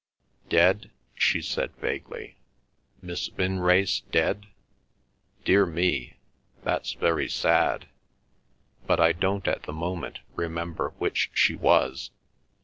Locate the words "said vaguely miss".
1.43-3.27